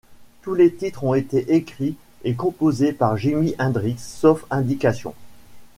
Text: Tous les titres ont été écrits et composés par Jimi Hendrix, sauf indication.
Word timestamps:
Tous 0.41 0.55
les 0.55 0.73
titres 0.73 1.03
ont 1.03 1.13
été 1.13 1.53
écrits 1.53 1.95
et 2.23 2.33
composés 2.33 2.91
par 2.91 3.17
Jimi 3.17 3.53
Hendrix, 3.59 3.97
sauf 3.99 4.47
indication. 4.49 5.13